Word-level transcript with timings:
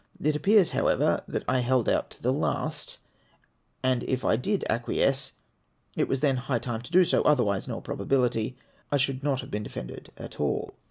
It 0.19 0.35
appears, 0.35 0.71
how 0.71 0.87
ever, 0.87 1.21
that 1.27 1.43
I 1.47 1.59
held 1.59 1.87
out 1.87 2.09
to 2.09 2.23
the 2.23 2.33
last: 2.33 2.97
and 3.83 4.01
if 4.05 4.25
I 4.25 4.35
did 4.35 4.65
acquiesce, 4.67 5.33
it 5.95 6.07
was 6.07 6.21
then 6.21 6.37
high 6.37 6.57
time 6.57 6.81
to 6.81 6.91
do 6.91 7.05
so, 7.05 7.21
otherwise, 7.21 7.67
in 7.67 7.73
all 7.75 7.81
probability, 7.81 8.57
I 8.91 8.97
shoidd 8.97 9.21
not 9.21 9.41
have 9.41 9.51
be(}n 9.51 9.61
de 9.61 9.69
fended 9.69 10.09
at 10.17 10.39
all. 10.39 10.73